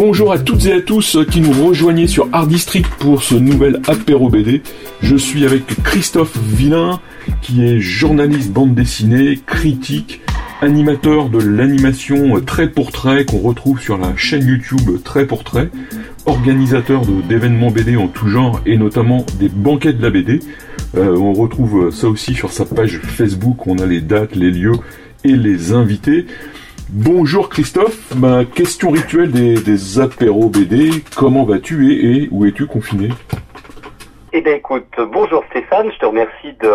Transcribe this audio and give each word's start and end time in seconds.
Bonjour 0.00 0.30
à 0.30 0.38
toutes 0.38 0.64
et 0.66 0.74
à 0.74 0.80
tous 0.80 1.18
qui 1.28 1.40
nous 1.40 1.66
rejoignez 1.66 2.06
sur 2.06 2.28
Art 2.30 2.46
District 2.46 2.86
pour 3.00 3.24
ce 3.24 3.34
nouvel 3.34 3.80
apéro 3.88 4.28
BD. 4.30 4.62
Je 5.02 5.16
suis 5.16 5.44
avec 5.44 5.64
Christophe 5.82 6.38
Villain, 6.38 7.00
qui 7.42 7.64
est 7.64 7.80
journaliste 7.80 8.52
bande 8.52 8.76
dessinée, 8.76 9.40
critique, 9.44 10.20
animateur 10.60 11.30
de 11.30 11.38
l'animation 11.38 12.40
trait 12.42 12.68
pour 12.68 12.92
trait 12.92 13.24
qu'on 13.24 13.40
retrouve 13.40 13.80
sur 13.80 13.98
la 13.98 14.14
chaîne 14.16 14.46
YouTube 14.46 15.02
Trait 15.02 15.26
pour 15.26 15.42
trait, 15.42 15.68
organisateur 16.26 17.02
d'événements 17.28 17.72
BD 17.72 17.96
en 17.96 18.06
tout 18.06 18.28
genre 18.28 18.60
et 18.66 18.76
notamment 18.76 19.26
des 19.40 19.48
banquets 19.48 19.94
de 19.94 20.02
la 20.02 20.10
BD. 20.10 20.38
Euh, 20.96 21.16
on 21.16 21.32
retrouve 21.32 21.90
ça 21.90 22.06
aussi 22.06 22.34
sur 22.34 22.52
sa 22.52 22.64
page 22.64 23.00
Facebook, 23.02 23.66
on 23.66 23.78
a 23.78 23.86
les 23.86 24.00
dates, 24.00 24.36
les 24.36 24.52
lieux 24.52 24.78
et 25.24 25.34
les 25.34 25.72
invités. 25.72 26.26
Bonjour 26.90 27.50
Christophe, 27.50 28.14
ma 28.16 28.46
question 28.46 28.88
rituelle 28.88 29.30
des, 29.30 29.60
des 29.60 30.00
apéros 30.00 30.48
BD, 30.48 30.88
comment 31.14 31.44
vas-tu 31.44 31.92
et, 31.92 32.22
et 32.22 32.28
où 32.30 32.46
es-tu 32.46 32.66
confiné? 32.66 33.10
Eh 34.32 34.40
bien 34.40 34.54
écoute, 34.54 34.88
bonjour 35.12 35.44
Stéphane, 35.50 35.92
je 35.92 35.98
te 35.98 36.06
remercie 36.06 36.54
de 36.62 36.70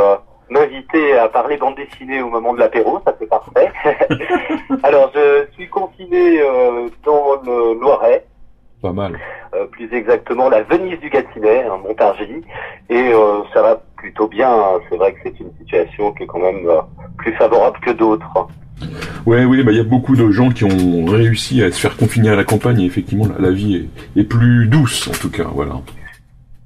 m'inviter 0.52 1.18
à 1.18 1.30
parler 1.30 1.58
bande 1.58 1.78
dessinée 1.78 2.22
au 2.22 2.30
moment 2.30 2.54
de 2.54 2.60
l'apéro, 2.60 3.02
ça 3.04 3.16
c'est 3.20 3.28
parfait. 3.28 3.72
Alors 4.84 5.12
je 5.16 5.48
suis 5.54 5.68
confiné 5.68 6.40
euh, 6.42 6.90
dans 7.04 7.42
le 7.44 7.80
Loiret. 7.80 8.24
Pas 8.84 8.94
mal. 8.94 9.18
Euh, 9.56 9.66
plus 9.66 9.92
exactement 9.96 10.48
la 10.48 10.62
Venise 10.62 11.00
du 11.00 11.10
Gâtinais, 11.10 11.64
hein, 11.64 11.80
Montargis, 11.84 12.44
et 12.90 13.14
euh, 13.14 13.42
ça 13.52 13.64
va 13.64 13.82
plutôt 13.98 14.28
bien. 14.28 14.56
C'est 14.90 14.98
vrai 14.98 15.14
que 15.14 15.22
c'est 15.24 15.40
une 15.40 15.52
situation 15.58 16.12
qui 16.12 16.24
est 16.24 16.28
quand 16.28 16.40
même 16.40 16.70
plus 17.18 17.34
favorable 17.34 17.80
que 17.80 17.92
d'autres. 17.92 18.48
Ouais, 19.26 19.46
oui, 19.46 19.64
bah 19.64 19.72
il 19.72 19.78
y 19.78 19.82
a 19.82 19.84
beaucoup 19.86 20.16
de 20.16 20.30
gens 20.32 20.50
qui 20.50 20.66
ont 20.66 21.06
réussi 21.06 21.64
à 21.64 21.72
se 21.72 21.80
faire 21.80 21.96
confiner 21.96 22.30
à 22.30 22.36
la 22.36 22.44
campagne 22.44 22.82
et 22.82 22.86
effectivement 22.86 23.28
la, 23.28 23.48
la 23.48 23.52
vie 23.52 23.76
est, 23.76 24.20
est 24.20 24.24
plus 24.26 24.68
douce 24.68 25.08
en 25.08 25.12
tout 25.14 25.30
cas, 25.30 25.48
voilà. 25.54 25.80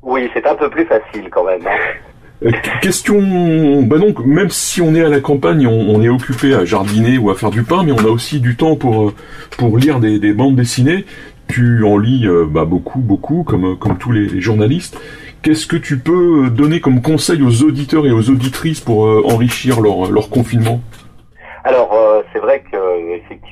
Oui, 0.02 0.27
c'est 0.33 0.45
un 0.47 0.55
peu 0.55 0.69
plus 0.69 0.86
facile 0.86 1.30
quand 1.30 1.45
même. 1.45 1.61
hein. 1.67 2.45
Euh, 2.45 2.52
question, 2.81 3.81
bah 3.83 3.97
donc 3.97 4.23
même 4.25 4.49
si 4.49 4.81
on 4.81 4.94
est 4.95 5.03
à 5.03 5.09
la 5.09 5.19
campagne, 5.19 5.67
on, 5.67 5.89
on 5.95 6.02
est 6.02 6.09
occupé 6.09 6.53
à 6.53 6.66
jardiner 6.66 7.17
ou 7.17 7.30
à 7.31 7.36
faire 7.36 7.49
du 7.49 7.64
pain, 7.64 7.83
mais 7.83 7.91
on 7.91 7.97
a 7.99 8.09
aussi 8.09 8.39
du 8.39 8.55
temps 8.55 8.75
pour 8.75 9.09
euh, 9.09 9.14
pour 9.58 9.77
lire 9.77 9.99
des, 9.99 10.19
des 10.19 10.33
bandes 10.33 10.55
dessinées. 10.55 11.05
Tu 11.47 11.83
en 11.83 11.97
lis 11.97 12.27
euh, 12.27 12.45
bah, 12.47 12.66
beaucoup, 12.66 12.99
beaucoup, 12.99 13.44
comme 13.44 13.77
comme 13.77 13.97
tous 13.97 14.11
les, 14.11 14.27
les 14.27 14.42
journalistes. 14.42 14.99
Qu'est-ce 15.42 15.66
que 15.66 15.77
tu 15.77 15.97
peux 15.97 16.49
donner 16.49 16.80
comme 16.80 17.02
conseil 17.02 17.42
aux 17.42 17.64
auditeurs 17.64 18.05
et 18.05 18.11
aux 18.11 18.30
auditrices 18.30 18.81
pour 18.81 19.08
euh, 19.08 19.23
enrichir 19.25 19.81
leur 19.81 20.11
leur 20.11 20.30
confinement? 20.30 20.81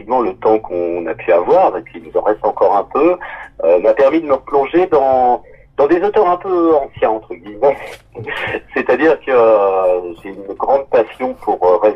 Effectivement 0.05 0.21
le 0.21 0.33
temps 0.35 0.59
qu'on 0.59 1.05
a 1.07 1.13
pu 1.15 1.31
avoir, 1.31 1.77
et 1.77 1.81
puis 1.81 1.99
il 1.99 2.09
nous 2.09 2.19
en 2.19 2.23
reste 2.23 2.43
encore 2.45 2.77
un 2.77 2.83
peu, 2.83 3.17
euh, 3.63 3.79
m'a 3.79 3.93
permis 3.93 4.21
de 4.21 4.27
me 4.27 4.33
replonger 4.33 4.87
dans 4.87 5.43
dans 5.77 5.87
des 5.87 6.01
auteurs 6.01 6.29
un 6.29 6.37
peu 6.37 6.73
anciens 6.75 7.09
entre 7.09 7.33
guillemets. 7.33 7.77
C'est-à-dire 8.73 9.19
que 9.19 9.31
euh, 9.31 10.13
j'ai 10.23 10.29
une 10.29 10.53
grande 10.53 10.87
passion 10.89 11.33
pour 11.41 11.59
euh, 11.65 11.89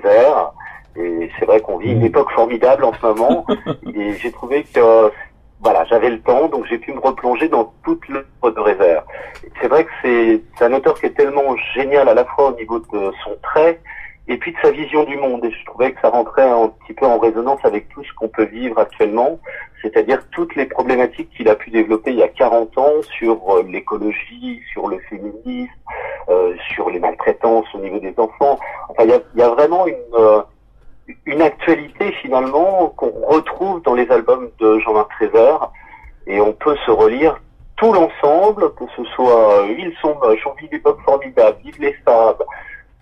et 0.98 1.30
c'est 1.40 1.46
vrai 1.46 1.62
qu'on 1.62 1.78
vit 1.78 1.92
une 1.92 2.04
époque 2.04 2.30
formidable 2.32 2.84
en 2.84 2.94
ce 2.94 3.06
moment, 3.06 3.46
et 3.96 4.14
j'ai 4.14 4.32
trouvé 4.32 4.64
que 4.64 5.12
voilà, 5.62 5.84
j'avais 5.86 6.10
le 6.10 6.22
temps, 6.22 6.48
donc 6.48 6.66
j'ai 6.68 6.78
pu 6.78 6.94
me 6.94 7.00
replonger 7.00 7.50
dans 7.50 7.74
toute 7.84 8.08
l'œuvre 8.08 8.52
de 8.56 8.60
Révert. 8.60 9.04
C'est 9.62 9.68
vrai 9.68 9.84
que 9.84 9.90
c'est 10.02 10.66
un 10.66 10.74
auteur 10.74 10.98
qui 11.00 11.08
est 11.08 11.16
tellement 11.16 11.56
génial 11.76 12.08
à 12.08 12.14
la 12.14 12.24
fois 12.24 12.52
au 12.52 12.56
niveau 12.56 12.80
de 12.80 13.12
son 13.24 13.36
trait 13.44 13.80
et 14.30 14.38
puis 14.38 14.54
de 14.54 14.58
sa 14.62 14.72
vision 14.72 15.04
du 15.04 15.18
monde. 15.18 15.44
Et 15.44 15.52
je 15.52 15.66
trouvais 15.66 15.92
que 15.92 16.00
ça 16.02 16.10
rentrait 16.10 16.50
un 16.50 16.70
petit 16.70 16.94
peu 16.94 17.06
en 17.06 17.20
résonance 17.20 17.60
avec 17.64 17.90
tout 17.90 18.04
ce 18.04 18.14
qu'on 18.14 18.30
peut 18.30 18.46
vivre 18.46 18.80
actuellement, 18.80 19.40
c'est-à-dire 19.82 20.22
toutes 20.32 20.56
les 20.56 20.66
problématiques 20.66 21.30
qu'il 21.36 21.50
a 21.50 21.56
pu 21.56 21.72
développer 21.72 22.12
il 22.12 22.20
y 22.20 22.24
a 22.24 22.30
40 22.30 22.78
ans 22.78 23.02
sur 23.18 23.38
euh, 23.50 23.64
l'écologie, 23.68 24.62
sur 24.72 24.88
le 24.88 25.00
féminisme, 25.10 25.72
euh, 26.30 26.56
sur 26.74 26.90
les 26.90 27.00
maltraitances 27.00 27.68
au 27.74 27.80
niveau 27.80 28.00
des 28.00 28.14
enfants. 28.18 28.58
Enfin, 28.90 29.04
il 29.04 29.10
y 29.10 29.14
a, 29.14 29.20
il 29.34 29.40
y 29.40 29.44
a 29.44 29.50
vraiment 29.50 29.88
une, 29.88 29.96
euh, 30.14 30.42
une 31.26 31.42
actualité 31.42 32.12
finalement 32.22 32.94
qu'on 32.96 33.12
retrouve 33.26 33.82
dans 33.82 33.96
les 33.96 34.10
albums 34.12 34.50
de 34.60 34.80
Jean-Marc 34.80 35.10
Trésor 35.12 35.74
et 36.28 36.40
on 36.40 36.54
peut 36.54 36.76
se 36.86 36.92
relire 36.92 37.40
tout 37.78 37.94
l'ensemble, 37.94 38.74
que 38.76 38.84
ce 38.96 39.04
soit 39.16 39.64
euh, 39.64 39.76
Ils 39.78 39.94
sont 40.02 40.16
moches, 40.16 40.46
On 40.46 40.54
vit 40.54 40.68
l'époque 40.72 41.00
formidable, 41.06 41.58
Vive 41.64 41.80
les 41.80 41.96
sables, 42.06 42.44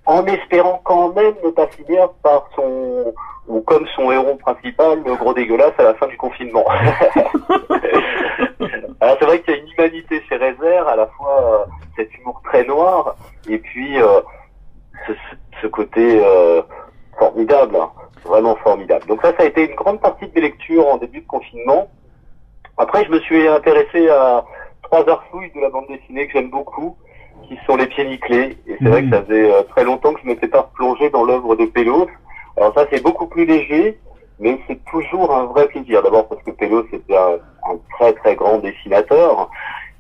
en 0.07 0.25
espérant 0.25 0.81
quand 0.85 1.13
même 1.13 1.35
ne 1.43 1.49
pas 1.51 1.67
finir 1.67 2.09
par 2.23 2.49
son 2.55 3.13
ou 3.47 3.61
comme 3.61 3.85
son 3.95 4.11
héros 4.11 4.35
principal, 4.35 5.03
le 5.05 5.15
gros 5.15 5.33
dégueulasse 5.33 5.73
à 5.77 5.83
la 5.83 5.93
fin 5.95 6.07
du 6.07 6.17
confinement. 6.17 6.65
Alors 8.99 9.17
c'est 9.19 9.25
vrai 9.25 9.41
qu'il 9.41 9.53
y 9.53 9.57
a 9.57 9.59
une 9.59 9.69
humanité 9.69 10.23
chez 10.27 10.37
Rézère, 10.37 10.87
à 10.87 10.95
la 10.95 11.07
fois 11.07 11.43
euh, 11.43 11.65
cet 11.95 12.13
humour 12.17 12.41
très 12.45 12.63
noir 12.63 13.15
et 13.49 13.57
puis 13.57 14.01
euh, 14.01 14.21
ce, 15.61 15.67
côté 15.67 16.21
euh, 16.23 16.61
formidable, 17.19 17.75
hein, 17.75 17.91
vraiment 18.23 18.55
formidable. 18.55 19.05
Donc 19.07 19.21
ça, 19.21 19.33
ça 19.37 19.43
a 19.43 19.45
été 19.45 19.69
une 19.69 19.75
grande 19.75 20.01
partie 20.01 20.27
de 20.27 20.31
mes 20.35 20.41
lectures 20.41 20.87
en 20.87 20.97
début 20.97 21.21
de 21.21 21.27
confinement. 21.27 21.89
Après, 22.77 23.03
je 23.05 23.11
me 23.11 23.19
suis 23.19 23.47
intéressé 23.47 24.09
à 24.09 24.43
trois 24.83 25.07
arts 25.09 25.25
fouilles 25.31 25.51
de 25.53 25.59
la 25.59 25.69
bande 25.69 25.87
dessinée 25.87 26.27
que 26.27 26.33
j'aime 26.33 26.49
beaucoup, 26.49 26.97
qui 27.47 27.57
sont 27.65 27.75
les 27.75 27.87
pieds 27.87 28.05
nickelés. 28.05 28.57
Et 28.67 28.75
c'est 28.79 28.89
vrai 28.89 29.03
que 29.03 29.09
ça 29.09 29.23
faisait 29.23 29.51
euh, 29.51 29.63
très 29.63 29.83
longtemps 29.83 30.13
que 30.13 30.21
je 30.21 30.27
m'étais 30.27 30.47
pas 30.47 30.69
plongé 30.75 31.09
dans 31.09 31.23
l'œuvre 31.23 31.55
de 31.55 31.65
Pélos. 31.65 32.07
Alors 32.57 32.73
ça, 32.73 32.85
c'est 32.91 33.03
beaucoup 33.03 33.27
plus 33.27 33.45
léger, 33.45 33.99
mais 34.39 34.59
c'est 34.67 34.83
toujours 34.85 35.33
un 35.35 35.45
vrai 35.45 35.67
plaisir. 35.67 36.01
D'abord 36.03 36.27
parce 36.27 36.41
que 36.43 36.51
Pélos 36.51 36.85
c'était 36.91 37.15
un, 37.17 37.35
un 37.71 37.77
très 37.97 38.13
très 38.13 38.35
grand 38.35 38.57
dessinateur. 38.57 39.49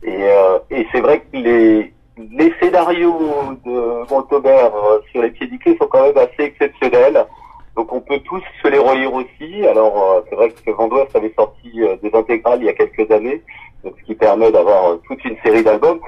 Et, 0.03 0.23
euh, 0.23 0.59
et 0.69 0.85
c'est 0.91 1.01
vrai 1.01 1.19
que 1.19 1.37
les, 1.37 1.93
les 2.17 2.53
scénarios 2.59 3.19
de 3.65 4.11
Montauber 4.11 4.49
euh, 4.49 4.99
sur 5.11 5.21
les 5.21 5.31
pieds 5.31 5.49
nickelés 5.49 5.77
sont 5.77 5.87
quand 5.87 6.03
même 6.03 6.17
assez 6.17 6.43
exceptionnels. 6.43 7.25
Donc 7.75 7.93
on 7.93 8.01
peut 8.01 8.19
tous 8.19 8.41
se 8.61 8.67
les 8.67 8.79
relire 8.79 9.13
aussi. 9.13 9.65
Alors 9.67 9.95
euh, 10.01 10.21
c'est 10.29 10.35
vrai 10.35 10.49
que 10.49 10.71
Van 10.71 10.89
avait 11.13 11.33
sorti 11.35 11.79
des 12.01 12.11
intégrales 12.13 12.59
il 12.61 12.65
y 12.65 12.69
a 12.69 12.73
quelques 12.73 13.09
années, 13.11 13.43
donc 13.83 13.93
ce 13.99 14.05
qui 14.05 14.15
permet 14.15 14.51
d'avoir 14.51 14.97
toute 15.07 15.23
une 15.25 15.37
série 15.43 15.63
d'albums. 15.63 15.99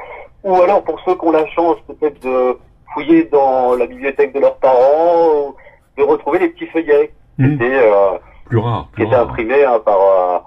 Ou 0.43 0.55
alors 0.61 0.83
pour 0.83 0.99
ceux 1.01 1.15
qui 1.15 1.25
ont 1.25 1.31
la 1.31 1.45
chance 1.47 1.77
peut-être 1.87 2.21
de 2.23 2.57
fouiller 2.93 3.25
dans 3.25 3.75
la 3.75 3.85
bibliothèque 3.85 4.33
de 4.33 4.39
leurs 4.39 4.55
parents, 4.57 5.49
ou 5.49 5.55
de 5.97 6.03
retrouver 6.03 6.39
les 6.39 6.49
petits 6.49 6.67
feuillets 6.67 7.11
qui 7.35 7.43
Mhm. 7.43 7.53
étaient, 7.55 7.79
euh, 7.83 8.17
Plus 8.45 8.57
rare. 8.57 8.87
qui 8.95 9.03
étaient 9.03 9.15
imprimés 9.15 9.63
hein, 9.63 9.79
par, 9.83 9.99
euh, 9.99 10.39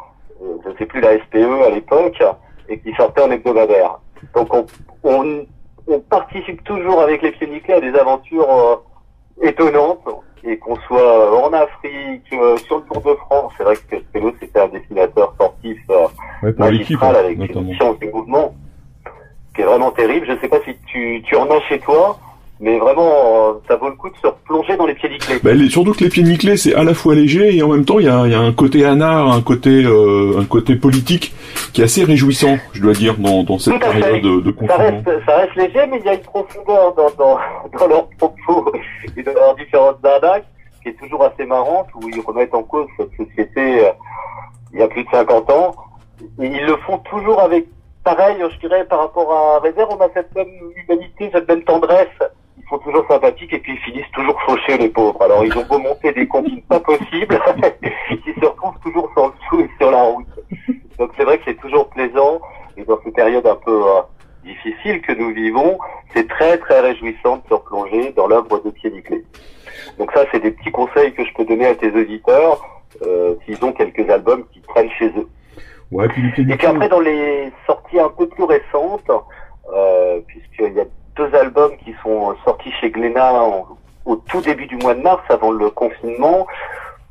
je 0.65 0.77
sais 0.79 0.87
plus, 0.87 1.01
la 1.01 1.15
SPE 1.19 1.63
à 1.67 1.71
l'époque, 1.71 2.23
et 2.69 2.79
qui 2.81 2.93
sortaient 2.95 3.23
en 3.23 3.31
hebdomadaire. 3.31 3.99
Donc 4.35 4.53
on, 4.55 4.67
on, 5.05 5.45
on 5.89 6.01
participe 6.01 6.63
toujours 6.65 7.01
avec 7.01 7.23
les 7.23 7.33
pieds 7.33 7.47
nickelés 7.49 7.75
à 7.75 7.81
des 7.81 7.95
aventures 7.99 8.49
euh, 8.51 9.47
étonnantes, 9.47 10.09
et 10.45 10.59
qu'on 10.59 10.75
soit 10.89 11.45
en 11.45 11.53
Afrique, 11.53 12.25
euh, 12.33 12.57
sur 12.59 12.79
le 12.79 12.83
Tour 12.85 13.01
de 13.03 13.15
France, 13.15 13.53
c'est 13.57 13.63
vrai 13.65 13.75
que 13.77 13.97
Pélo 14.13 14.33
c'était 14.41 14.61
un 14.61 14.69
dessinateur 14.69 15.33
sportif 15.35 15.79
euh, 15.91 16.07
Ouais, 16.43 16.53
pour 16.53 16.65
l'équipe, 16.67 16.99
magistral 17.01 17.15
hein, 17.17 17.19
avec 17.21 17.39
notamment. 17.39 17.69
une 17.71 17.75
science 17.77 17.99
du 18.01 18.11
mouvement 18.11 18.55
qui 19.55 19.63
est 19.63 19.65
vraiment 19.65 19.91
terrible. 19.91 20.27
Je 20.29 20.39
sais 20.41 20.49
pas 20.49 20.59
si 20.65 20.75
tu, 20.87 21.23
tu 21.25 21.37
en 21.37 21.49
as 21.51 21.61
chez 21.69 21.79
toi, 21.81 22.19
mais 22.61 22.79
vraiment, 22.79 23.11
euh, 23.11 23.53
ça 23.69 23.77
vaut 23.77 23.89
le 23.89 23.97
coup 23.97 24.09
de 24.09 24.17
se 24.17 24.27
replonger 24.29 24.77
dans 24.77 24.87
les 24.87 24.95
pieds 24.95 25.09
nickelés. 25.09 25.41
Bah, 25.43 25.53
les- 25.53 25.69
surtout 25.69 25.93
que 25.93 26.05
les 26.05 26.09
pieds 26.11 26.23
nickelés, 26.23 26.57
c'est 26.57 26.75
à 26.75 26.85
la 26.85 26.95
fois 26.95 27.15
léger 27.15 27.57
et 27.57 27.63
en 27.63 27.69
même 27.69 27.85
temps, 27.85 27.99
il 27.99 28.07
y 28.07 28.09
a, 28.09 28.27
y 28.29 28.35
a 28.35 28.41
un 28.41 28.53
côté 28.53 28.85
anard, 28.85 29.33
un 29.33 29.43
côté, 29.43 29.83
euh, 29.85 30.39
un 30.39 30.45
côté 30.45 30.77
politique 30.77 31.35
qui 31.73 31.81
est 31.81 31.85
assez 31.85 32.05
réjouissant, 32.05 32.59
je 32.73 32.81
dois 32.83 32.93
dire, 32.93 33.17
dans, 33.19 33.43
dans 33.43 33.59
cette 33.59 33.79
période 33.81 34.23
de, 34.23 34.41
de 34.41 34.51
ça 34.51 34.57
confinement. 34.77 35.03
reste, 35.07 35.27
ça 35.27 35.37
reste 35.39 35.55
léger, 35.57 35.87
mais 35.91 35.99
il 36.01 36.07
y 36.07 36.09
a 36.09 36.15
une 36.15 36.21
profondeur 36.21 36.95
dans, 36.95 37.11
dans, 37.19 37.39
dans 37.79 37.87
leurs 37.89 38.09
propos 38.19 38.73
et 39.17 39.23
dans 39.23 39.33
leurs 39.35 39.55
différentes 39.57 39.99
arnaques 40.05 40.45
qui 40.83 40.89
est 40.89 40.99
toujours 40.99 41.25
assez 41.25 41.45
marrante, 41.47 41.87
où 41.95 42.09
ils 42.09 42.21
remettent 42.21 42.55
en 42.55 42.63
cause 42.65 42.87
cette 42.97 43.11
société 43.17 43.87
euh, 43.87 43.91
il 44.73 44.81
y 44.81 44.83
a 44.83 44.89
plus 44.89 45.05
de 45.05 45.09
50 45.13 45.51
ans. 45.51 45.75
Et 46.41 46.47
ils 46.47 46.65
le 46.67 46.77
font 46.87 46.99
toujours 46.99 47.41
avec, 47.41 47.67
pareil, 48.05 48.37
je 48.51 48.59
dirais, 48.59 48.85
par 48.85 49.01
rapport 49.01 49.33
à 49.33 49.59
Réserve, 49.61 49.91
on 49.91 50.01
a 50.01 50.09
cette 50.15 50.35
même 50.35 50.49
humanité, 50.77 51.31
cette 51.33 51.49
même 51.49 51.65
tendresse. 51.65 52.09
Ils 52.59 52.69
sont 52.69 52.79
toujours 52.79 53.07
sympathiques 53.09 53.53
et 53.53 53.59
puis 53.59 53.73
ils 53.73 53.93
finissent 53.93 54.11
toujours 54.13 54.41
fauchés, 54.43 54.79
les 54.79 54.89
pauvres. 54.89 55.23
Alors 55.23 55.45
ils 55.45 55.57
ont 55.57 55.65
beau 55.65 55.79
monter 55.79 56.13
des 56.13 56.27
combines 56.27 56.63
pas 56.63 56.81
possibles, 56.81 57.39
ils 58.11 58.35
se 58.41 58.47
retrouvent 58.47 58.79
toujours 58.83 59.11
sur 59.13 59.33
le 59.59 59.65
et 59.65 59.71
sur 59.79 59.91
la 59.91 60.03
route. 60.03 60.27
Donc 60.99 61.11
c'est 61.17 61.25
vrai 61.25 61.39
que 61.39 61.45
c'est 61.47 61.61
toujours 61.61 61.89
plaisant, 61.91 62.41
et 62.77 62.85
dans 62.85 62.99
ces 63.05 63.11
périodes 63.13 63.47
un 63.47 63.57
peu, 63.57 63.83
euh, 63.87 64.03
difficile 64.45 65.01
que 65.03 65.13
nous 65.13 65.33
vivons, 65.33 65.79
c'est 66.15 66.29
très 66.29 66.59
très 66.59 66.81
réjouissant 66.81 67.37
de 67.39 67.43
se 67.49 67.55
replonger 67.55 68.13
dans 68.13 68.27
l'œuvre 68.27 68.61
de 68.63 68.71
Pied 68.71 68.91
Niclé. 68.91 69.25
Donc 69.99 70.13
ça, 70.13 70.25
c'est 70.33 70.41
des 70.41 70.51
petits 70.51 70.71
conseils 70.71 71.13
que 71.13 71.25
je 71.25 71.33
peux 71.35 71.45
donner 71.45 71.67
à 71.67 71.75
tes 71.75 71.91
auditeurs 71.93 72.61
euh, 73.03 73.35
s'ils 73.45 73.65
ont 73.65 73.73
quelques 73.73 74.09
albums 74.11 74.45
qui 74.53 74.61
traînent 74.61 74.91
chez 74.91 75.09
eux. 75.09 75.29
Ouais, 75.93 76.09
puis 76.09 76.23
les 76.23 76.53
Et 76.53 76.57
puis 76.57 76.67
après, 76.67 76.89
dans 76.89 77.01
les 77.01 77.53
sorties 77.67 78.01
un 78.01 78.09
peu 78.09 78.27
plus 78.27 78.45
récentes, 78.45 79.11
euh, 79.75 80.21
puisqu'il 80.27 80.73
y 80.73 80.81
a 80.81 80.85
deux 81.17 81.35
albums 81.37 81.73
qui 81.85 81.95
sont 82.03 82.35
sortis 82.45 82.73
chez 82.81 82.91
Glénat 82.91 83.33
en- 83.35 83.67
au 84.07 84.17
tout 84.17 84.41
début 84.41 84.67
du 84.67 84.77
mois 84.77 84.95
de 84.95 85.03
mars, 85.03 85.23
avant 85.29 85.51
le 85.53 85.71
confinement, 85.71 86.47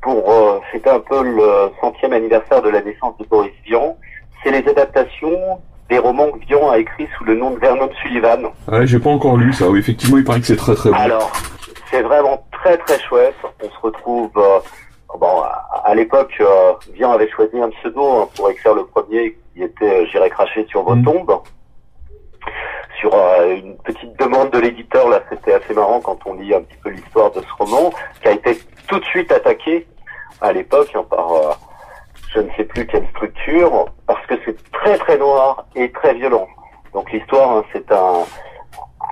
pour 0.01 0.31
euh, 0.31 0.59
c'était 0.71 0.89
un 0.89 0.99
peu 0.99 1.21
le 1.23 1.69
centième 1.79 2.11
anniversaire 2.13 2.61
de 2.63 2.69
la 2.69 2.81
naissance 2.81 3.15
de 3.19 3.25
Boris 3.25 3.53
Vian. 3.65 3.95
C'est 4.43 4.51
les 4.51 4.67
adaptations 4.67 5.59
des 5.89 5.99
romans 5.99 6.31
que 6.31 6.39
Vian 6.47 6.71
a 6.71 6.79
écrits 6.79 7.07
sous 7.17 7.23
le 7.25 7.35
nom 7.35 7.51
de 7.51 7.59
Vernon 7.59 7.89
Sullivan. 8.01 8.51
Ouais, 8.67 8.87
j'ai 8.87 8.97
pas 8.99 9.11
encore 9.11 9.37
lu 9.37 9.53
ça. 9.53 9.69
Oui, 9.69 9.79
effectivement, 9.79 10.17
il 10.17 10.23
paraît 10.23 10.39
que 10.39 10.47
c'est 10.47 10.55
très 10.55 10.73
très 10.73 10.89
bon. 10.89 10.95
Alors, 10.95 11.31
c'est 11.91 12.01
vraiment 12.01 12.43
très 12.51 12.77
très 12.77 12.97
chouette. 12.99 13.35
On 13.63 13.69
se 13.69 13.79
retrouve. 13.81 14.31
euh, 14.37 14.59
bon, 15.17 15.41
à, 15.41 15.81
à 15.85 15.95
l'époque, 15.95 16.33
euh, 16.39 16.73
Vian 16.93 17.11
avait 17.11 17.29
choisi 17.29 17.59
un 17.59 17.69
pseudo 17.69 18.03
hein, 18.05 18.29
pour 18.35 18.49
écrire 18.49 18.73
le 18.75 18.85
premier, 18.85 19.37
qui 19.53 19.63
était 19.63 20.01
euh, 20.01 20.05
J'irai 20.11 20.29
cracher 20.29 20.65
sur 20.69 20.83
vos 20.83 20.95
Mm. 20.95 21.03
tombes. 21.03 21.41
Sur 22.99 23.13
euh, 23.15 23.55
une 23.55 23.77
petite 23.77 24.17
demande 24.19 24.51
de 24.51 24.59
l'éditeur, 24.59 25.09
là, 25.09 25.21
c'était 25.29 25.53
assez 25.53 25.73
marrant 25.73 26.01
quand 26.01 26.17
on 26.25 26.33
lit 26.35 26.53
un 26.53 26.61
petit 26.61 26.77
peu 26.83 26.89
l'histoire 26.89 27.31
de 27.31 27.41
ce 27.41 27.53
roman, 27.63 27.91
qui 28.21 28.27
a 28.27 28.31
été 28.31 28.59
tout 28.87 28.99
de 28.99 29.05
suite 29.05 29.31
attaqué 29.31 29.87
à 30.41 30.51
l'époque 30.53 30.89
hein, 30.95 31.03
par 31.09 31.31
euh, 31.33 31.51
je 32.33 32.39
ne 32.39 32.49
sais 32.55 32.63
plus 32.63 32.85
quelle 32.87 33.07
structure, 33.09 33.85
parce 34.07 34.25
que 34.27 34.35
c'est 34.45 34.55
très 34.71 34.97
très 34.97 35.17
noir 35.17 35.65
et 35.75 35.91
très 35.91 36.13
violent. 36.13 36.47
Donc 36.93 37.11
l'histoire, 37.11 37.57
hein, 37.57 37.63
c'est 37.73 37.91
un 37.91 38.23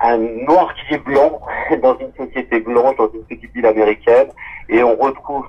un 0.02 0.16
noir 0.18 0.72
qui 0.74 0.94
est 0.94 0.98
blanc 0.98 1.40
dans 1.82 1.98
une 1.98 2.12
société 2.14 2.60
blanche, 2.60 2.96
dans 2.96 3.10
une 3.12 3.24
petite 3.24 3.52
ville 3.52 3.66
américaine, 3.66 4.28
et 4.68 4.82
on 4.82 4.96
retrouve 4.96 5.46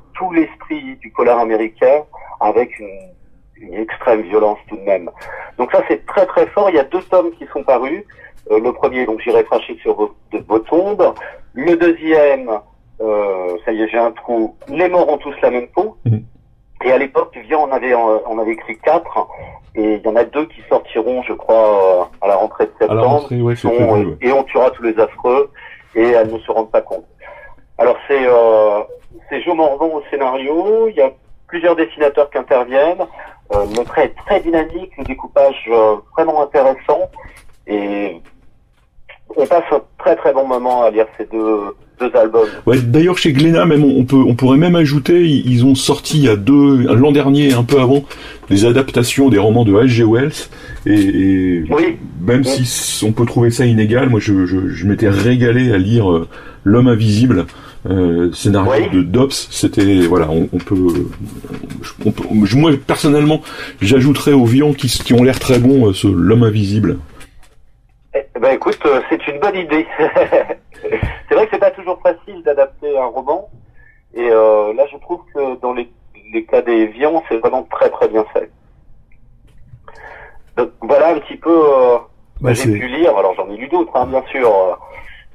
polar 1.21 1.37
américain 1.37 2.03
avec 2.39 2.79
une, 2.79 3.11
une 3.57 3.75
extrême 3.75 4.21
violence 4.23 4.57
tout 4.67 4.75
de 4.75 4.81
même. 4.81 5.07
Donc 5.59 5.71
ça 5.71 5.83
c'est 5.87 6.03
très 6.07 6.25
très 6.25 6.47
fort. 6.47 6.71
Il 6.71 6.75
y 6.75 6.79
a 6.79 6.83
deux 6.83 7.03
tomes 7.03 7.31
qui 7.37 7.45
sont 7.53 7.63
parus. 7.63 8.03
Euh, 8.49 8.59
le 8.59 8.73
premier, 8.73 9.05
donc 9.05 9.21
j'irai 9.21 9.43
cracher 9.43 9.77
sur 9.83 9.93
vos, 9.95 10.15
de, 10.31 10.39
vos 10.47 10.57
tombes. 10.57 11.13
Le 11.53 11.75
deuxième, 11.75 12.49
euh, 13.01 13.55
ça 13.63 13.71
y 13.71 13.83
est, 13.83 13.87
j'ai 13.89 13.99
un 13.99 14.11
trou. 14.11 14.55
Les 14.67 14.89
morts 14.89 15.09
ont 15.09 15.19
tous 15.19 15.35
la 15.43 15.51
même 15.51 15.67
peau. 15.67 15.95
Mhm. 16.05 16.23
Et 16.83 16.91
à 16.91 16.97
l'époque, 16.97 17.37
Vian 17.47 17.67
on 17.69 17.71
avait 17.71 17.93
on 17.93 18.39
avait 18.39 18.53
écrit 18.53 18.79
quatre, 18.79 19.27
et 19.75 19.97
il 19.97 20.01
y 20.01 20.07
en 20.07 20.15
a 20.15 20.23
deux 20.23 20.47
qui 20.47 20.61
sortiront, 20.67 21.21
je 21.21 21.33
crois, 21.33 21.67
euh, 22.01 22.03
à 22.25 22.29
la 22.29 22.35
rentrée 22.37 22.65
de 22.65 22.73
septembre 22.79 23.05
rentrée, 23.05 23.39
ouais, 23.39 23.55
c'est 23.55 23.67
sont, 23.67 23.75
prévu. 23.75 24.05
ouais. 24.07 24.17
et 24.21 24.31
on 24.31 24.43
tuera 24.43 24.71
tous 24.71 24.81
les 24.81 24.97
affreux 24.99 25.51
et 25.93 26.07
elles 26.17 26.33
ne 26.33 26.39
se 26.39 26.51
rendent 26.51 26.71
pas 26.71 26.81
compte. 26.81 27.05
Alors 27.77 27.97
c'est 28.07 28.25
euh, 28.25 28.81
c'est 29.31 29.41
Joe 29.41 29.55
Morvan 29.55 29.87
au 29.93 30.03
scénario, 30.11 30.89
il 30.89 30.95
y 30.95 31.01
a 31.01 31.09
plusieurs 31.47 31.75
dessinateurs 31.75 32.29
qui 32.29 32.37
interviennent, 32.37 33.05
euh, 33.53 33.65
le 33.65 33.83
trait 33.85 34.05
est 34.05 34.25
très 34.25 34.41
dynamique, 34.41 34.91
le 34.97 35.05
découpage 35.05 35.65
euh, 35.69 35.95
vraiment 36.13 36.43
intéressant. 36.43 37.09
Et 37.65 38.21
on 39.37 39.45
passe 39.45 39.63
un 39.71 39.81
très 39.97 40.15
très 40.17 40.33
bon 40.33 40.45
moment 40.45 40.83
à 40.83 40.91
lire 40.91 41.07
ces 41.17 41.25
deux, 41.25 41.75
deux 42.01 42.11
albums. 42.17 42.47
Ouais, 42.65 42.79
d'ailleurs 42.81 43.17
chez 43.17 43.31
Glénat 43.33 43.65
même 43.65 43.83
on 43.83 44.03
peut 44.03 44.17
on 44.17 44.35
pourrait 44.35 44.57
même 44.57 44.75
ajouter 44.75 45.25
ils 45.27 45.63
ont 45.65 45.75
sorti 45.75 46.17
il 46.17 46.23
y 46.25 46.29
a 46.29 46.35
deux 46.35 46.83
l'an 46.93 47.11
dernier 47.11 47.53
un 47.53 47.63
peu 47.63 47.79
avant 47.79 48.03
des 48.49 48.65
adaptations 48.65 49.29
des 49.29 49.37
romans 49.37 49.63
de 49.63 49.71
H.G. 49.73 50.03
Wells 50.03 50.31
et, 50.85 50.93
et 50.93 51.63
Oui, 51.69 51.97
même 52.21 52.43
si 52.43 53.05
on 53.05 53.11
peut 53.13 53.25
trouver 53.25 53.51
ça 53.51 53.65
inégal 53.65 54.09
moi 54.09 54.19
je 54.19 54.45
je, 54.45 54.67
je 54.69 54.85
m'étais 54.87 55.09
régalé 55.09 55.71
à 55.71 55.77
lire 55.77 56.11
euh, 56.11 56.27
L'homme 56.63 56.87
invisible 56.87 57.45
euh, 57.89 58.31
scénario 58.33 58.71
Oui. 58.91 58.95
de 58.95 59.01
Dobbs 59.03 59.31
c'était 59.31 60.01
voilà 60.01 60.29
on, 60.29 60.47
on 60.53 60.57
peut 60.59 61.07
on 62.05 62.11
peut 62.11 62.23
je- 62.43 62.55
moi 62.57 62.71
personnellement 62.85 63.41
j'ajouterais 63.81 64.33
aux 64.33 64.45
viands 64.45 64.73
qui 64.73 64.87
qui 64.87 65.13
ont 65.13 65.23
l'air 65.23 65.39
très 65.39 65.57
bons 65.59 65.89
euh, 65.89 65.93
ce 65.93 66.07
L'homme 66.07 66.43
invisible 66.43 66.97
Eh 68.13 68.39
ben 68.39 68.51
écoute, 68.55 68.77
c'est 69.09 69.27
une 69.31 69.39
bonne 69.39 69.55
idée. 69.55 69.85
c'est 71.29 71.35
vrai 71.35 71.45
que 71.45 71.49
c'est 71.53 71.59
pas 71.59 71.70
toujours 71.81 72.01
facile 72.01 72.41
d'adapter 72.43 72.97
un 72.97 73.07
roman, 73.07 73.49
et 74.13 74.29
euh, 74.29 74.73
là 74.73 74.85
je 74.91 74.97
trouve 74.97 75.21
que 75.33 75.59
dans 75.59 75.73
les, 75.73 75.91
les 76.33 76.45
cas 76.45 76.61
des 76.61 76.87
Vians, 76.87 77.21
c'est 77.27 77.37
vraiment 77.37 77.63
très 77.63 77.89
très 77.89 78.07
bien 78.07 78.25
fait. 78.33 78.49
Donc 80.57 80.69
voilà 80.81 81.09
un 81.09 81.19
petit 81.19 81.37
peu 81.37 81.49
euh, 81.49 81.97
Bah, 82.41 82.53
j'ai 82.53 82.71
pu 82.71 82.87
lire. 82.87 83.15
Alors 83.17 83.33
j'en 83.35 83.49
ai 83.49 83.57
lu 83.57 83.67
d'autres, 83.67 83.95
hein, 83.95 84.05
bien 84.07 84.23
sûr. 84.31 84.49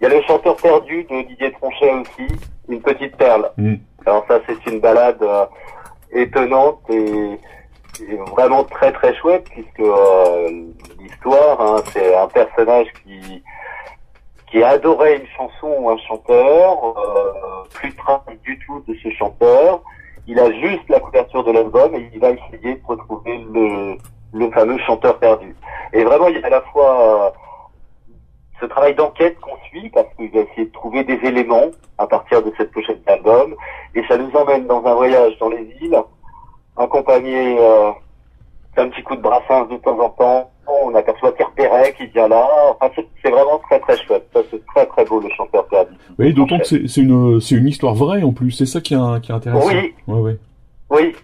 Il 0.00 0.04
y 0.04 0.06
a 0.06 0.14
le 0.14 0.22
chanteur 0.22 0.56
perdu 0.56 1.04
de 1.04 1.22
Didier 1.22 1.52
Tronchet 1.52 1.92
aussi, 1.94 2.28
une 2.68 2.82
petite 2.82 3.16
perle. 3.16 3.50
Mm. 3.56 3.76
Alors 4.04 4.24
ça 4.28 4.40
c'est 4.46 4.70
une 4.70 4.80
balade 4.80 5.22
euh, 5.22 5.46
étonnante 6.12 6.80
et, 6.90 7.38
et 8.08 8.16
vraiment 8.30 8.64
très 8.64 8.92
très 8.92 9.14
chouette 9.14 9.46
puisque 9.50 9.80
euh, 9.80 10.48
l'histoire, 11.00 11.60
hein, 11.60 11.76
c'est 11.92 12.14
un 12.14 12.28
personnage 12.28 12.88
qui 13.02 13.42
qui 14.50 14.62
adorait 14.62 15.16
une 15.16 15.26
chanson 15.36 15.74
ou 15.78 15.90
un 15.90 15.98
chanteur, 15.98 16.84
euh, 16.84 17.64
plus 17.74 17.94
trace 17.96 18.20
du 18.44 18.58
tout 18.66 18.82
de 18.86 18.94
ce 19.02 19.10
chanteur. 19.10 19.82
Il 20.26 20.38
a 20.38 20.50
juste 20.52 20.88
la 20.88 21.00
couverture 21.00 21.44
de 21.44 21.52
l'album 21.52 21.94
et 21.94 22.10
il 22.12 22.20
va 22.20 22.30
essayer 22.30 22.76
de 22.76 22.86
retrouver 22.86 23.38
le, 23.52 23.96
le 24.32 24.50
fameux 24.50 24.78
chanteur 24.78 25.18
perdu. 25.18 25.54
Et 25.92 26.04
vraiment, 26.04 26.28
il 26.28 26.38
y 26.38 26.42
a 26.42 26.46
à 26.46 26.50
la 26.50 26.62
fois 26.62 27.00
euh, 27.00 27.30
ce 28.60 28.66
travail 28.66 28.94
d'enquête 28.94 29.38
qu'on 29.40 29.56
suit 29.68 29.90
parce 29.90 30.06
qu'il 30.16 30.30
va 30.30 30.40
essayer 30.40 30.66
de 30.66 30.72
trouver 30.72 31.04
des 31.04 31.18
éléments 31.24 31.70
à 31.98 32.06
partir 32.06 32.42
de 32.42 32.52
cette 32.56 32.70
pochette 32.72 33.04
d'album 33.04 33.54
et 33.94 34.02
ça 34.06 34.16
nous 34.16 34.30
emmène 34.36 34.66
dans 34.66 34.84
un 34.84 34.94
voyage 34.94 35.38
dans 35.38 35.48
les 35.48 35.68
îles 35.80 35.96
accompagné 36.76 37.58
euh, 37.58 37.90
d'un 38.76 38.88
petit 38.88 39.02
coup 39.02 39.16
de 39.16 39.22
brassin 39.22 39.64
de 39.64 39.76
temps 39.76 39.98
en 39.98 40.10
temps. 40.10 40.50
On 40.68 40.94
aperçoit 40.94 41.34
Pierre 41.34 41.50
Perret 41.52 41.94
qui 41.96 42.06
vient 42.06 42.28
là. 42.28 42.46
Enfin, 42.80 42.90
c'est 43.22 43.30
vraiment 43.30 43.58
très 43.58 43.78
très 43.80 43.96
chouette. 43.98 44.26
C'est 44.50 44.66
très 44.66 44.86
très 44.86 45.04
beau 45.04 45.20
le 45.20 45.28
chanteur 45.36 45.66
perdu. 45.66 45.92
oui 46.18 46.32
d'autant 46.34 46.58
que 46.58 46.64
c'est 46.86 47.00
une 47.00 47.40
c'est 47.40 47.54
une 47.54 47.68
histoire 47.68 47.94
vraie 47.94 48.22
en 48.22 48.32
plus 48.32 48.50
c'est 48.50 48.66
ça 48.66 48.80
qui 48.80 48.94
est 48.94 49.20
qui 49.22 49.30
est 49.32 49.34
intéressant 49.34 49.68
Oui. 49.68 49.94
ouais 50.08 50.18
ouais 50.20 50.36
Oui. 50.90 51.14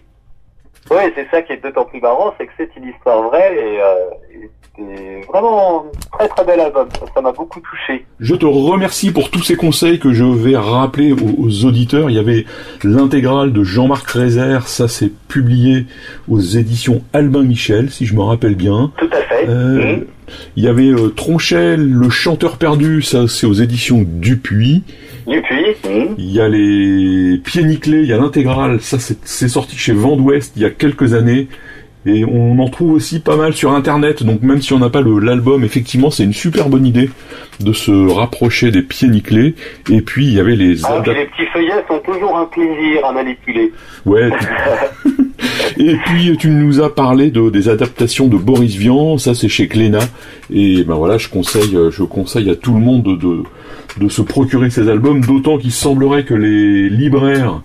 Oui, 0.91 0.97
c'est 1.15 1.27
ça 1.31 1.41
qui 1.41 1.53
est 1.53 1.63
d'autant 1.63 1.85
plus 1.85 2.01
marrant, 2.01 2.33
c'est 2.37 2.45
que 2.45 2.51
c'est 2.57 2.69
une 2.75 2.89
histoire 2.89 3.23
vraie 3.29 3.55
et, 3.55 3.81
euh, 3.81 4.09
et 4.33 4.49
c'est 4.77 5.21
vraiment 5.31 5.85
un 6.13 6.17
très 6.17 6.27
très 6.29 6.45
bel 6.45 6.59
album. 6.59 6.87
Ça, 7.13 7.21
m'a 7.21 7.31
beaucoup 7.31 7.59
touché. 7.59 8.05
Je 8.19 8.35
te 8.35 8.45
remercie 8.45 9.11
pour 9.11 9.29
tous 9.29 9.43
ces 9.43 9.55
conseils 9.55 9.99
que 9.99 10.13
je 10.13 10.23
vais 10.23 10.57
rappeler 10.57 11.13
aux, 11.13 11.43
aux 11.45 11.65
auditeurs. 11.65 12.09
Il 12.09 12.15
y 12.15 12.19
avait 12.19 12.45
l'intégrale 12.83 13.53
de 13.53 13.63
Jean-Marc 13.63 14.09
Rézère, 14.09 14.67
ça 14.67 14.87
c'est 14.87 15.11
publié 15.27 15.85
aux 16.27 16.39
éditions 16.39 17.01
Albin 17.13 17.43
Michel, 17.43 17.89
si 17.91 18.05
je 18.05 18.15
me 18.15 18.21
rappelle 18.21 18.55
bien. 18.55 18.91
Tout 18.97 19.09
à 19.11 19.21
fait. 19.21 19.47
Euh, 19.47 19.95
Mhm. 19.97 20.05
Il 20.55 20.63
y 20.63 20.67
avait 20.67 20.87
euh, 20.89 21.09
Tronchel, 21.09 21.91
le 21.91 22.09
chanteur 22.09 22.57
perdu, 22.57 23.01
ça 23.01 23.27
c'est 23.27 23.45
aux 23.45 23.53
éditions 23.53 24.03
Dupuis. 24.07 24.83
Dupuis. 25.27 25.75
Mhm. 25.87 26.15
Il 26.17 26.31
y 26.31 26.39
a 26.41 26.47
les 26.49 27.37
Pieds 27.43 27.63
Nickelés, 27.63 27.99
il 28.01 28.07
y 28.07 28.13
a 28.13 28.17
l'intégrale, 28.17 28.79
ça 28.81 28.99
c'est 28.99 29.17
c'est 29.23 29.49
sorti 29.49 29.77
chez 29.77 29.93
Vent 29.93 30.15
d'Ouest 30.15 30.53
il 30.55 30.61
y 30.61 30.65
a 30.65 30.69
quelques 30.69 31.13
années. 31.13 31.47
Et 32.05 32.25
on 32.25 32.59
en 32.59 32.69
trouve 32.69 32.91
aussi 32.91 33.19
pas 33.19 33.37
mal 33.37 33.53
sur 33.53 33.71
internet, 33.71 34.23
donc 34.23 34.41
même 34.41 34.61
si 34.61 34.73
on 34.73 34.79
n'a 34.79 34.89
pas 34.89 35.01
l'album, 35.01 35.63
effectivement 35.63 36.11
c'est 36.11 36.23
une 36.23 36.33
super 36.33 36.67
bonne 36.67 36.85
idée 36.85 37.09
de 37.59 37.71
se 37.71 38.11
rapprocher 38.11 38.71
des 38.71 38.81
pieds 38.81 39.07
nickelés. 39.07 39.55
Et 39.89 40.01
puis 40.01 40.27
il 40.27 40.33
y 40.33 40.39
avait 40.39 40.55
les 40.55 40.83
Ah, 40.85 41.01
les 41.05 41.25
petits 41.25 41.49
feuillets 41.53 41.83
sont 41.87 41.99
toujours 41.99 42.37
un 42.37 42.45
plaisir 42.45 43.05
à 43.05 43.13
manipuler. 43.13 43.71
Ouais. 44.05 44.29
Et 45.77 45.95
puis 46.05 46.37
tu 46.37 46.49
nous 46.49 46.81
as 46.81 46.93
parlé 46.93 47.31
de, 47.31 47.49
des 47.49 47.69
adaptations 47.69 48.27
de 48.27 48.37
Boris 48.37 48.75
Vian, 48.75 49.17
ça 49.17 49.33
c'est 49.33 49.47
chez 49.47 49.67
Glénat. 49.67 50.07
Et 50.51 50.83
ben 50.83 50.95
voilà, 50.95 51.17
je 51.17 51.29
conseille, 51.29 51.77
je 51.89 52.03
conseille 52.03 52.49
à 52.49 52.55
tout 52.55 52.73
le 52.73 52.79
monde 52.79 53.03
de, 53.03 53.15
de, 53.15 53.43
de 53.99 54.09
se 54.09 54.21
procurer 54.21 54.69
ces 54.69 54.89
albums, 54.89 55.21
d'autant 55.21 55.57
qu'il 55.57 55.71
semblerait 55.71 56.25
que 56.25 56.33
les 56.33 56.89
libraires 56.89 57.61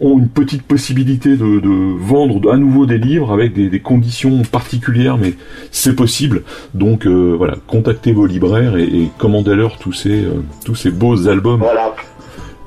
ont 0.00 0.18
une 0.18 0.28
petite 0.28 0.62
possibilité 0.62 1.30
de, 1.36 1.60
de 1.60 1.96
vendre 1.98 2.52
à 2.52 2.56
nouveau 2.56 2.86
des 2.86 2.98
livres 2.98 3.32
avec 3.32 3.52
des, 3.52 3.68
des 3.68 3.80
conditions 3.80 4.42
particulières, 4.42 5.16
mais 5.16 5.34
c'est 5.70 5.94
possible. 5.94 6.42
Donc 6.74 7.06
euh, 7.06 7.34
voilà, 7.36 7.54
contactez 7.66 8.12
vos 8.12 8.26
libraires 8.26 8.76
et, 8.76 8.84
et 8.84 9.10
commandez-leur 9.18 9.78
tous 9.78 9.92
ces, 9.92 10.24
euh, 10.24 10.42
tous 10.64 10.74
ces 10.74 10.90
beaux 10.90 11.28
albums. 11.28 11.60
Voilà. 11.60 11.94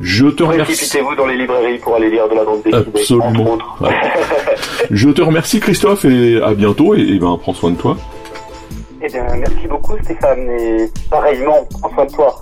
Je 0.02 0.28
te 0.28 0.44
remercie. 0.44 0.74
Précipitez-vous 0.74 1.16
dans 1.16 1.26
les 1.26 1.38
librairies 1.38 1.80
pour 1.80 1.96
aller 1.96 2.10
lire 2.10 2.28
de 2.30 2.36
la 2.36 2.44
bande 2.44 2.62
dessinée. 2.64 2.84
Absolument. 2.96 3.28
Entre 3.28 3.52
autres. 3.52 3.78
Ouais. 3.82 3.90
Je 4.92 5.10
te 5.10 5.22
remercie 5.22 5.60
Christophe 5.60 6.06
et 6.06 6.42
à 6.42 6.54
bientôt 6.54 6.96
et, 6.96 7.02
et 7.02 7.20
ben 7.20 7.38
prends 7.42 7.54
soin 7.54 7.72
de 7.72 7.78
toi. 7.78 7.98
Eh 9.02 9.08
bien, 9.08 9.24
merci 9.36 9.68
beaucoup 9.70 9.96
Stéphane 10.04 10.50
et 10.60 10.90
pareillement, 11.10 11.68
prends 11.82 11.94
soin 11.94 12.06
de 12.06 12.12
toi. 12.12 12.42